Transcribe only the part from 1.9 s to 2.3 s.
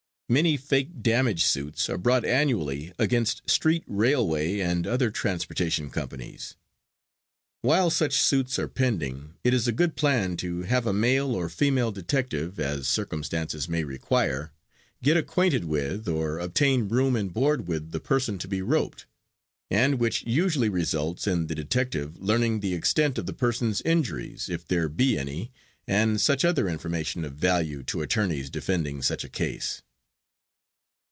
brought